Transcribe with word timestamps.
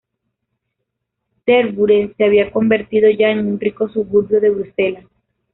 Tervuren 1.45 2.15
se 2.17 2.23
había 2.23 2.51
convertido 2.51 3.07
ya 3.11 3.29
en 3.29 3.45
un 3.45 3.59
rico 3.59 3.87
suburbio 3.87 4.41
de 4.41 4.49
Bruselas. 4.49 5.05